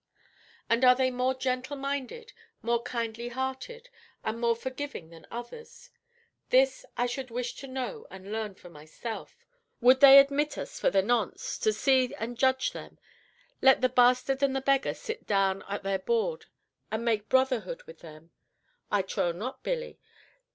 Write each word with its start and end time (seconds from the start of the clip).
and 0.67 0.83
are 0.83 0.95
they 0.95 1.11
more 1.11 1.35
gentle 1.35 1.75
minded, 1.77 2.33
more 2.63 2.81
kindly 2.81 3.27
hearted, 3.29 3.87
and 4.23 4.41
more 4.41 4.55
forgiving 4.55 5.11
than 5.11 5.27
others? 5.29 5.91
This 6.49 6.87
I 6.97 7.05
should 7.05 7.29
wish 7.29 7.53
to 7.57 7.67
know 7.67 8.07
and 8.09 8.31
learn 8.31 8.55
for 8.55 8.67
myself. 8.67 9.45
Would 9.79 9.99
they 9.99 10.17
admit 10.17 10.57
us, 10.57 10.79
for 10.79 10.89
the 10.89 11.03
nonce, 11.03 11.55
to 11.59 11.71
see 11.71 12.15
and 12.15 12.35
judge 12.35 12.71
them? 12.71 12.97
let 13.61 13.81
the 13.81 13.89
Bastard 13.89 14.41
and 14.41 14.55
the 14.55 14.59
Beggar 14.61 14.95
sit 14.95 15.27
down 15.27 15.61
at 15.69 15.83
their 15.83 15.99
board, 15.99 16.47
and 16.89 17.05
make 17.05 17.29
brotherhood 17.29 17.83
with 17.83 17.99
them? 17.99 18.31
I 18.89 19.03
trow 19.03 19.31
not, 19.31 19.61
Billy. 19.61 19.99